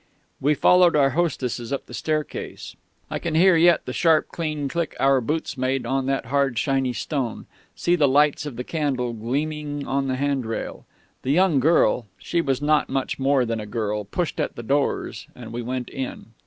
"We 0.39 0.55
followed 0.55 0.95
our 0.95 1.11
hostesses 1.11 1.71
up 1.71 1.85
the 1.85 1.93
staircase. 1.93 2.75
I 3.11 3.19
can 3.19 3.35
hear 3.35 3.55
yet 3.55 3.85
the 3.85 3.93
sharp 3.93 4.29
clean 4.29 4.67
click 4.67 4.95
our 4.99 5.21
boots 5.21 5.59
made 5.59 5.85
on 5.85 6.07
that 6.07 6.25
hard 6.25 6.57
shiny 6.57 6.91
stone 6.93 7.45
see 7.75 7.95
the 7.95 8.07
lights 8.07 8.47
of 8.47 8.55
the 8.55 8.63
candle 8.63 9.13
gleaming 9.13 9.85
on 9.85 10.07
the 10.07 10.15
handrail... 10.15 10.87
The 11.21 11.29
young 11.33 11.59
girl 11.59 12.07
she 12.17 12.41
was 12.41 12.63
not 12.63 12.89
much 12.89 13.19
more 13.19 13.45
than 13.45 13.59
a 13.59 13.67
girl 13.67 14.03
pushed 14.03 14.39
at 14.39 14.55
the 14.55 14.63
doors, 14.63 15.27
and 15.35 15.53
we 15.53 15.61
went 15.61 15.87
in. 15.91 16.31